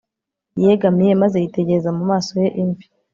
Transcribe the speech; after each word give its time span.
yegamiye 0.63 1.11
maze 1.21 1.35
yitegereza 1.39 1.89
mu 1.97 2.03
maso 2.11 2.31
ye 2.41 2.49
imvi 2.61 2.85